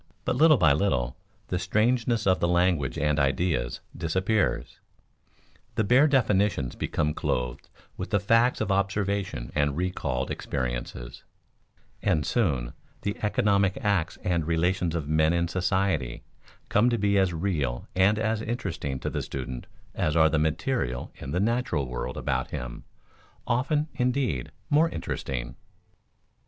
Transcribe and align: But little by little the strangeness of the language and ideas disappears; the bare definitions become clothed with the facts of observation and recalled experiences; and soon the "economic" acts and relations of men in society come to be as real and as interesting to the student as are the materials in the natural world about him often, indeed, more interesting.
But 0.25 0.35
little 0.35 0.57
by 0.57 0.73
little 0.73 1.15
the 1.49 1.59
strangeness 1.59 2.25
of 2.25 2.39
the 2.39 2.47
language 2.47 2.97
and 2.97 3.19
ideas 3.19 3.81
disappears; 3.95 4.79
the 5.75 5.83
bare 5.83 6.07
definitions 6.07 6.73
become 6.73 7.13
clothed 7.13 7.69
with 7.97 8.09
the 8.09 8.19
facts 8.19 8.61
of 8.61 8.71
observation 8.71 9.51
and 9.53 9.77
recalled 9.77 10.31
experiences; 10.31 11.23
and 12.01 12.25
soon 12.25 12.73
the 13.03 13.15
"economic" 13.21 13.77
acts 13.81 14.17
and 14.23 14.47
relations 14.47 14.95
of 14.95 15.07
men 15.07 15.33
in 15.33 15.47
society 15.47 16.23
come 16.67 16.89
to 16.89 16.97
be 16.97 17.19
as 17.19 17.31
real 17.31 17.87
and 17.95 18.17
as 18.17 18.41
interesting 18.41 18.99
to 19.01 19.09
the 19.11 19.21
student 19.21 19.67
as 19.93 20.15
are 20.15 20.29
the 20.29 20.39
materials 20.39 21.11
in 21.17 21.29
the 21.29 21.39
natural 21.39 21.87
world 21.87 22.17
about 22.17 22.49
him 22.49 22.85
often, 23.45 23.87
indeed, 23.93 24.51
more 24.67 24.89
interesting. 24.89 25.57